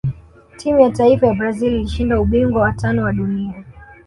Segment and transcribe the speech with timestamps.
[0.57, 3.65] timu ya taifa ya brazil ilishinda ubingwa wa tano wa dunia